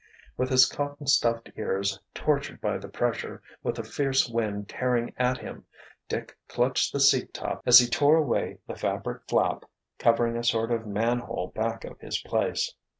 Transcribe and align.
With 0.35 0.49
his 0.49 0.65
cotton 0.65 1.05
stuffed 1.05 1.51
ears 1.55 1.99
tortured 2.15 2.59
by 2.59 2.79
the 2.79 2.89
pressure, 2.89 3.39
with 3.61 3.75
the 3.75 3.83
fierce 3.83 4.27
wind 4.27 4.67
tearing 4.67 5.13
at 5.15 5.37
him, 5.37 5.65
Dick 6.09 6.35
clutched 6.47 6.91
the 6.91 6.99
seat 6.99 7.35
top 7.35 7.61
as 7.67 7.77
he 7.77 7.85
tore 7.85 8.15
away 8.15 8.57
the 8.65 8.73
fabric 8.75 9.21
flap 9.29 9.63
covering 9.99 10.37
a 10.37 10.43
sort 10.43 10.71
of 10.71 10.87
manhole 10.87 11.49
back 11.53 11.85
of 11.85 11.99
his 11.99 12.17
place. 12.19 12.73